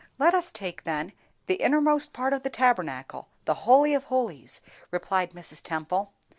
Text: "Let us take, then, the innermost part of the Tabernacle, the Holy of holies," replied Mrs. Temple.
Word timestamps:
"Let 0.17 0.33
us 0.33 0.51
take, 0.51 0.83
then, 0.83 1.13
the 1.45 1.61
innermost 1.61 2.11
part 2.11 2.33
of 2.33 2.41
the 2.41 2.49
Tabernacle, 2.49 3.27
the 3.45 3.53
Holy 3.69 3.93
of 3.93 4.05
holies," 4.05 4.59
replied 4.89 5.33
Mrs. 5.33 5.61
Temple. 5.61 6.11